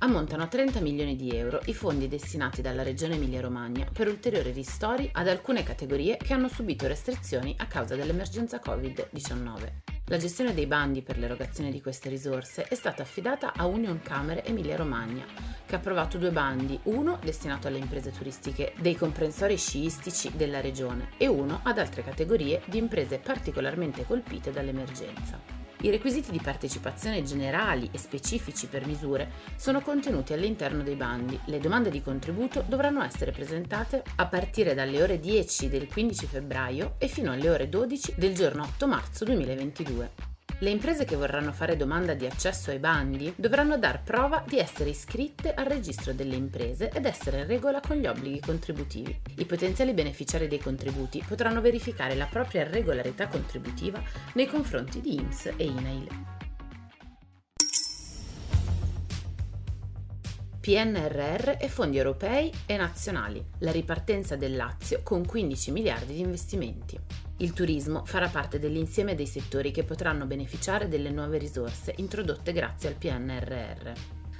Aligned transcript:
Ammontano 0.00 0.44
a 0.44 0.46
30 0.46 0.78
milioni 0.78 1.16
di 1.16 1.36
euro 1.36 1.60
i 1.64 1.74
fondi 1.74 2.06
destinati 2.06 2.62
dalla 2.62 2.84
Regione 2.84 3.16
Emilia-Romagna 3.16 3.84
per 3.92 4.06
ulteriori 4.06 4.52
ristori 4.52 5.10
ad 5.12 5.26
alcune 5.26 5.64
categorie 5.64 6.16
che 6.16 6.32
hanno 6.32 6.46
subito 6.46 6.86
restrizioni 6.86 7.52
a 7.58 7.66
causa 7.66 7.96
dell'emergenza 7.96 8.60
Covid-19. 8.64 9.72
La 10.04 10.16
gestione 10.16 10.54
dei 10.54 10.66
bandi 10.66 11.02
per 11.02 11.18
l'erogazione 11.18 11.72
di 11.72 11.82
queste 11.82 12.08
risorse 12.08 12.62
è 12.62 12.76
stata 12.76 13.02
affidata 13.02 13.52
a 13.56 13.66
Union 13.66 14.00
Camere 14.00 14.44
Emilia-Romagna, 14.44 15.24
che 15.66 15.74
ha 15.74 15.78
approvato 15.78 16.16
due 16.16 16.30
bandi, 16.30 16.78
uno 16.84 17.18
destinato 17.20 17.66
alle 17.66 17.78
imprese 17.78 18.12
turistiche 18.12 18.74
dei 18.78 18.94
comprensori 18.94 19.56
sciistici 19.56 20.30
della 20.36 20.60
regione 20.60 21.10
e 21.18 21.26
uno 21.26 21.58
ad 21.64 21.76
altre 21.76 22.04
categorie 22.04 22.62
di 22.66 22.78
imprese 22.78 23.18
particolarmente 23.18 24.06
colpite 24.06 24.52
dall'emergenza. 24.52 25.57
I 25.80 25.90
requisiti 25.90 26.32
di 26.32 26.40
partecipazione 26.40 27.22
generali 27.22 27.88
e 27.92 27.98
specifici 27.98 28.66
per 28.66 28.84
misure 28.84 29.30
sono 29.54 29.80
contenuti 29.80 30.32
all'interno 30.32 30.82
dei 30.82 30.96
bandi. 30.96 31.38
Le 31.46 31.60
domande 31.60 31.88
di 31.88 32.02
contributo 32.02 32.64
dovranno 32.66 33.02
essere 33.02 33.30
presentate 33.30 34.02
a 34.16 34.26
partire 34.26 34.74
dalle 34.74 35.00
ore 35.00 35.20
10 35.20 35.68
del 35.68 35.86
15 35.86 36.26
febbraio 36.26 36.94
e 36.98 37.06
fino 37.06 37.30
alle 37.30 37.48
ore 37.48 37.68
12 37.68 38.14
del 38.16 38.34
giorno 38.34 38.64
8 38.64 38.86
marzo 38.88 39.24
2022. 39.24 40.27
Le 40.60 40.70
imprese 40.70 41.04
che 41.04 41.14
vorranno 41.14 41.52
fare 41.52 41.76
domanda 41.76 42.14
di 42.14 42.26
accesso 42.26 42.70
ai 42.70 42.80
bandi 42.80 43.32
dovranno 43.36 43.78
dar 43.78 44.02
prova 44.02 44.42
di 44.44 44.58
essere 44.58 44.90
iscritte 44.90 45.54
al 45.54 45.66
registro 45.66 46.12
delle 46.12 46.34
imprese 46.34 46.90
ed 46.90 47.04
essere 47.04 47.42
in 47.42 47.46
regola 47.46 47.78
con 47.80 47.96
gli 47.96 48.08
obblighi 48.08 48.40
contributivi. 48.40 49.20
I 49.36 49.44
potenziali 49.44 49.92
beneficiari 49.92 50.48
dei 50.48 50.58
contributi 50.58 51.22
potranno 51.26 51.60
verificare 51.60 52.16
la 52.16 52.26
propria 52.26 52.68
regolarità 52.68 53.28
contributiva 53.28 54.02
nei 54.34 54.46
confronti 54.46 55.00
di 55.00 55.14
IMSS 55.14 55.52
e 55.56 55.64
INAIL. 55.64 56.37
PNRR 60.68 61.56
e 61.58 61.66
fondi 61.66 61.96
europei 61.96 62.52
e 62.66 62.76
nazionali, 62.76 63.42
la 63.60 63.70
ripartenza 63.70 64.36
del 64.36 64.54
Lazio 64.54 65.00
con 65.02 65.24
15 65.24 65.70
miliardi 65.70 66.12
di 66.12 66.20
investimenti. 66.20 67.00
Il 67.38 67.54
turismo 67.54 68.04
farà 68.04 68.28
parte 68.28 68.58
dell'insieme 68.58 69.14
dei 69.14 69.26
settori 69.26 69.70
che 69.70 69.84
potranno 69.84 70.26
beneficiare 70.26 70.86
delle 70.86 71.08
nuove 71.08 71.38
risorse 71.38 71.94
introdotte 71.96 72.52
grazie 72.52 72.90
al 72.90 72.96
PNRR. 72.96 73.92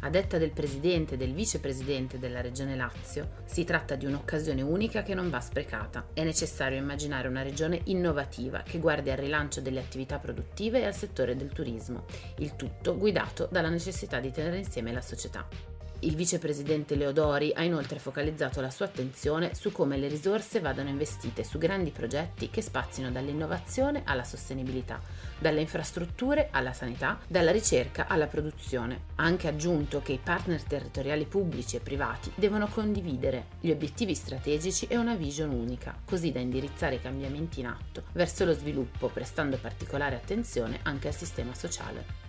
A 0.00 0.08
detta 0.08 0.38
del 0.38 0.52
presidente 0.52 1.12
e 1.12 1.16
del 1.18 1.34
vicepresidente 1.34 2.18
della 2.18 2.40
Regione 2.40 2.74
Lazio, 2.74 3.42
si 3.44 3.64
tratta 3.64 3.94
di 3.94 4.06
un'occasione 4.06 4.62
unica 4.62 5.02
che 5.02 5.12
non 5.12 5.28
va 5.28 5.40
sprecata. 5.40 6.06
È 6.14 6.24
necessario 6.24 6.78
immaginare 6.78 7.28
una 7.28 7.42
regione 7.42 7.82
innovativa 7.84 8.62
che 8.62 8.78
guardi 8.78 9.10
al 9.10 9.18
rilancio 9.18 9.60
delle 9.60 9.80
attività 9.80 10.18
produttive 10.18 10.80
e 10.80 10.86
al 10.86 10.94
settore 10.94 11.36
del 11.36 11.52
turismo, 11.52 12.06
il 12.38 12.56
tutto 12.56 12.96
guidato 12.96 13.46
dalla 13.50 13.68
necessità 13.68 14.20
di 14.20 14.30
tenere 14.30 14.56
insieme 14.56 14.90
la 14.90 15.02
società. 15.02 15.73
Il 16.04 16.16
vicepresidente 16.16 16.96
Leodori 16.96 17.50
ha 17.54 17.62
inoltre 17.62 17.98
focalizzato 17.98 18.60
la 18.60 18.68
sua 18.68 18.84
attenzione 18.84 19.54
su 19.54 19.72
come 19.72 19.96
le 19.96 20.06
risorse 20.06 20.60
vadano 20.60 20.90
investite 20.90 21.44
su 21.44 21.56
grandi 21.56 21.92
progetti 21.92 22.50
che 22.50 22.60
spazino 22.60 23.10
dall'innovazione 23.10 24.02
alla 24.04 24.22
sostenibilità, 24.22 25.00
dalle 25.38 25.62
infrastrutture 25.62 26.48
alla 26.50 26.74
sanità, 26.74 27.18
dalla 27.26 27.52
ricerca 27.52 28.06
alla 28.06 28.26
produzione. 28.26 29.00
Ha 29.14 29.24
anche 29.24 29.48
aggiunto 29.48 30.02
che 30.02 30.12
i 30.12 30.20
partner 30.22 30.62
territoriali 30.62 31.24
pubblici 31.24 31.76
e 31.76 31.80
privati 31.80 32.30
devono 32.34 32.68
condividere 32.68 33.46
gli 33.60 33.70
obiettivi 33.70 34.14
strategici 34.14 34.86
e 34.86 34.98
una 34.98 35.14
vision 35.14 35.52
unica, 35.52 35.98
così 36.04 36.30
da 36.32 36.38
indirizzare 36.38 36.96
i 36.96 37.00
cambiamenti 37.00 37.60
in 37.60 37.66
atto 37.66 38.02
verso 38.12 38.44
lo 38.44 38.52
sviluppo, 38.52 39.08
prestando 39.08 39.56
particolare 39.56 40.16
attenzione 40.16 40.80
anche 40.82 41.08
al 41.08 41.14
sistema 41.14 41.54
sociale. 41.54 42.23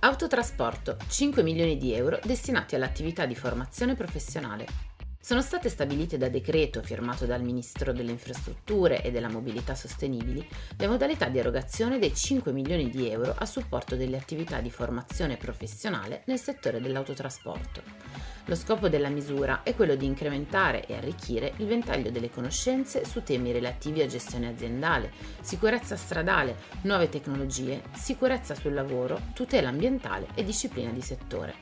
Autotrasporto, 0.00 0.96
5 1.08 1.42
milioni 1.42 1.76
di 1.76 1.92
euro 1.92 2.20
destinati 2.22 2.76
all'attività 2.76 3.26
di 3.26 3.34
formazione 3.34 3.96
professionale. 3.96 4.64
Sono 5.20 5.42
state 5.42 5.68
stabilite 5.68 6.16
da 6.16 6.28
decreto 6.28 6.80
firmato 6.82 7.26
dal 7.26 7.42
Ministro 7.42 7.92
delle 7.92 8.12
Infrastrutture 8.12 9.02
e 9.02 9.10
della 9.10 9.28
Mobilità 9.28 9.74
Sostenibili 9.74 10.46
le 10.76 10.86
modalità 10.86 11.28
di 11.28 11.40
erogazione 11.40 11.98
dei 11.98 12.14
5 12.14 12.52
milioni 12.52 12.90
di 12.90 13.10
euro 13.10 13.34
a 13.36 13.44
supporto 13.44 13.96
delle 13.96 14.16
attività 14.16 14.60
di 14.60 14.70
formazione 14.70 15.36
professionale 15.36 16.22
nel 16.26 16.38
settore 16.38 16.80
dell'autotrasporto. 16.80 17.82
Lo 18.48 18.54
scopo 18.54 18.88
della 18.88 19.10
misura 19.10 19.62
è 19.62 19.74
quello 19.74 19.94
di 19.94 20.06
incrementare 20.06 20.86
e 20.86 20.94
arricchire 20.96 21.52
il 21.58 21.66
ventaglio 21.66 22.10
delle 22.10 22.30
conoscenze 22.30 23.04
su 23.04 23.22
temi 23.22 23.52
relativi 23.52 24.00
a 24.00 24.06
gestione 24.06 24.48
aziendale, 24.48 25.12
sicurezza 25.42 25.96
stradale, 25.96 26.56
nuove 26.82 27.10
tecnologie, 27.10 27.82
sicurezza 27.92 28.54
sul 28.54 28.72
lavoro, 28.72 29.20
tutela 29.34 29.68
ambientale 29.68 30.28
e 30.34 30.44
disciplina 30.44 30.90
di 30.90 31.02
settore. 31.02 31.56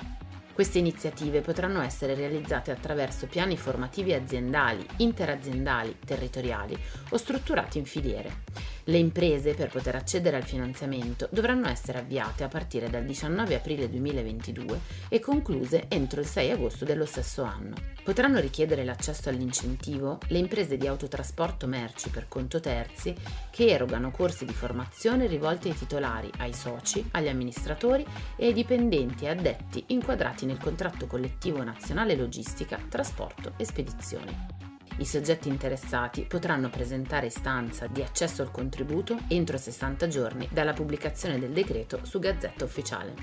Queste 0.53 0.79
iniziative 0.79 1.41
potranno 1.41 1.83
essere 1.83 2.15
realizzate 2.15 2.71
attraverso 2.71 3.27
piani 3.27 3.57
formativi 3.57 4.15
aziendali, 4.15 4.87
interaziendali, 4.99 5.97
territoriali 6.07 6.79
o 7.09 7.17
strutturati 7.17 7.79
in 7.79 7.85
filiere. 7.85 8.45
Le 8.89 8.99
imprese, 8.99 9.55
per 9.55 9.69
poter 9.69 9.97
accedere 9.97 10.37
al 10.37 10.45
finanziamento, 10.45 11.29
dovranno 11.33 11.67
essere 11.67 11.99
avviate 11.99 12.45
a 12.45 12.49
partire 12.49 12.89
dal 12.89 13.05
19 13.05 13.57
aprile 13.57 13.91
2022 13.91 14.81
e 15.09 15.19
concluse 15.19 15.87
entro 15.89 16.21
il 16.21 16.27
6 16.27 16.53
agosto 16.53 16.85
dello 16.85 17.05
stesso 17.05 17.43
anno. 17.43 17.75
Potranno 18.05 18.39
richiedere 18.39 18.85
l'accesso 18.85 19.29
all'incentivo 19.29 20.19
le 20.29 20.39
imprese 20.39 20.77
di 20.77 20.87
autotrasporto 20.87 21.67
merci 21.67 22.11
per 22.11 22.29
conto 22.29 22.61
terzi 22.61 23.13
che 23.51 23.67
erogano 23.67 24.13
corsi 24.13 24.45
di 24.45 24.53
formazione 24.53 25.27
rivolti 25.27 25.69
ai 25.69 25.77
titolari, 25.77 26.31
ai 26.39 26.55
soci, 26.55 27.05
agli 27.11 27.29
amministratori 27.29 28.07
e 28.37 28.47
ai 28.47 28.53
dipendenti 28.53 29.27
addetti 29.27 29.83
inquadrati 29.89 30.47
nel 30.47 30.59
contratto 30.59 31.09
collettivo 31.09 31.61
nazionale 31.65 32.15
logistica, 32.15 32.79
trasporto 32.89 33.55
e 33.57 33.65
spedizioni. 33.65 34.75
I 34.99 35.05
soggetti 35.05 35.49
interessati 35.49 36.23
potranno 36.23 36.71
presentare 36.71 37.27
istanza 37.27 37.87
di 37.87 38.03
accesso 38.03 38.41
al 38.41 38.51
contributo 38.51 39.19
entro 39.29 39.59
60 39.59 40.09
giorni 40.09 40.49
dalla 40.51 40.73
pubblicazione 40.73 41.38
del 41.38 41.53
decreto 41.53 42.00
su 42.03 42.19
Gazzetta 42.19 42.65
Ufficiale. 42.65 43.15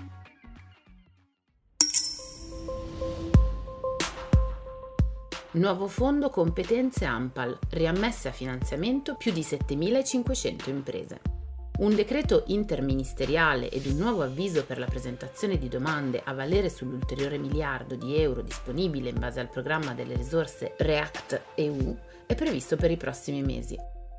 Nuovo 5.53 5.87
fondo 5.87 6.29
competenze 6.29 7.05
AMPAL, 7.05 7.57
riammesse 7.69 8.27
a 8.27 8.31
finanziamento 8.31 9.15
più 9.15 9.31
di 9.31 9.41
7.500 9.41 10.69
imprese. 10.69 11.32
Un 11.75 11.95
decreto 11.95 12.43
interministeriale 12.47 13.67
ed 13.71 13.87
un 13.87 13.97
nuovo 13.97 14.21
avviso 14.21 14.63
per 14.63 14.77
la 14.77 14.85
presentazione 14.85 15.57
di 15.57 15.67
domande 15.67 16.21
a 16.23 16.31
valere 16.31 16.69
sull'ulteriore 16.69 17.39
miliardo 17.39 17.95
di 17.95 18.15
euro 18.15 18.43
disponibile 18.43 19.09
in 19.09 19.17
base 19.17 19.39
al 19.39 19.49
programma 19.49 19.95
delle 19.95 20.15
risorse 20.15 20.75
REACT 20.77 21.41
EU 21.55 21.97
è 22.27 22.35
previsto 22.35 22.75
per 22.75 22.91
i 22.91 22.97
prossimi 22.97 23.41
mesi. 23.41 23.75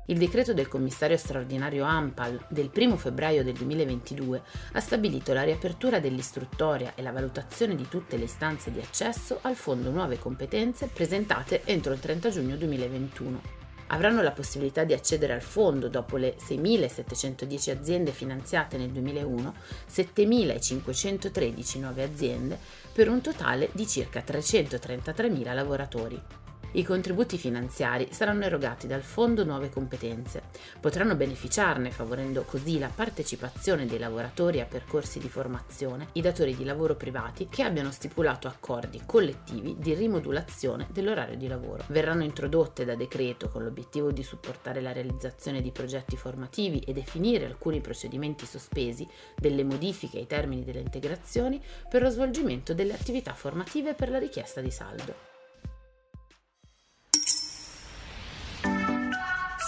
Il 0.07 0.17
decreto 0.17 0.53
del 0.53 0.67
commissario 0.67 1.15
straordinario 1.15 1.85
AMPAL 1.85 2.47
del 2.49 2.69
1 2.75 2.97
febbraio 2.97 3.41
del 3.41 3.53
2022 3.53 4.41
ha 4.73 4.79
stabilito 4.81 5.31
la 5.31 5.43
riapertura 5.43 6.01
dell'istruttoria 6.01 6.93
e 6.93 7.01
la 7.01 7.13
valutazione 7.13 7.75
di 7.75 7.87
tutte 7.87 8.17
le 8.17 8.25
istanze 8.25 8.69
di 8.69 8.79
accesso 8.79 9.39
al 9.43 9.55
Fondo 9.55 9.91
Nuove 9.91 10.19
Competenze 10.19 10.87
presentate 10.87 11.61
entro 11.63 11.93
il 11.93 12.01
30 12.01 12.29
giugno 12.29 12.57
2021. 12.57 13.64
Avranno 13.87 14.21
la 14.21 14.31
possibilità 14.31 14.83
di 14.83 14.93
accedere 14.93 15.33
al 15.33 15.41
fondo 15.41 15.87
dopo 15.87 16.17
le 16.17 16.35
6.710 16.37 17.71
aziende 17.71 18.11
finanziate 18.11 18.77
nel 18.77 18.89
2001, 18.89 19.53
7.513 19.89 21.79
nuove 21.79 22.03
aziende 22.03 22.57
per 22.91 23.09
un 23.09 23.21
totale 23.21 23.69
di 23.73 23.87
circa 23.87 24.23
333.000 24.25 25.53
lavoratori. 25.53 26.44
I 26.75 26.83
contributi 26.83 27.37
finanziari 27.37 28.09
saranno 28.11 28.43
erogati 28.43 28.85
dal 28.85 29.01
Fondo 29.01 29.45
Nuove 29.45 29.69
Competenze. 29.69 30.41
Potranno 30.81 31.15
beneficiarne, 31.15 31.89
favorendo 31.89 32.43
così 32.43 32.79
la 32.79 32.91
partecipazione 32.93 33.85
dei 33.85 33.97
lavoratori 33.97 34.59
a 34.59 34.65
percorsi 34.65 35.19
di 35.19 35.29
formazione, 35.29 36.09
i 36.13 36.21
datori 36.21 36.53
di 36.53 36.65
lavoro 36.65 36.95
privati 36.95 37.47
che 37.47 37.63
abbiano 37.63 37.91
stipulato 37.91 38.49
accordi 38.49 39.01
collettivi 39.05 39.77
di 39.79 39.93
rimodulazione 39.93 40.87
dell'orario 40.91 41.37
di 41.37 41.47
lavoro. 41.47 41.85
Verranno 41.87 42.25
introdotte 42.25 42.83
da 42.83 42.95
decreto 42.95 43.47
con 43.47 43.63
l'obiettivo 43.63 44.11
di 44.11 44.21
supportare 44.21 44.81
la 44.81 44.91
realizzazione 44.91 45.61
di 45.61 45.71
progetti 45.71 46.17
formativi 46.17 46.79
e 46.79 46.91
definire 46.91 47.45
alcuni 47.45 47.79
procedimenti 47.79 48.45
sospesi, 48.45 49.07
delle 49.37 49.63
modifiche 49.63 50.17
ai 50.17 50.27
termini 50.27 50.65
delle 50.65 50.81
integrazioni 50.81 51.63
per 51.89 52.01
lo 52.01 52.09
svolgimento 52.09 52.73
delle 52.73 52.93
attività 52.93 53.31
formative 53.31 53.93
per 53.93 54.09
la 54.09 54.19
richiesta 54.19 54.59
di 54.59 54.71
saldo. 54.71 55.34